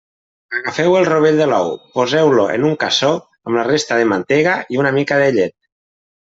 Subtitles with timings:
[0.59, 4.81] Agafeu el rovell de l'ou, poseu-lo en un cassó amb la resta de mantega i
[4.85, 5.57] una mica de llet.